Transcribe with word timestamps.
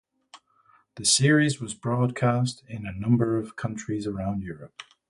The 0.95 1.05
series 1.05 1.61
was 1.61 1.75
broadcast 1.75 2.63
in 2.67 2.87
a 2.87 2.91
number 2.91 3.37
of 3.37 3.55
countries 3.55 4.07
around 4.07 4.41
Europe. 4.41 4.81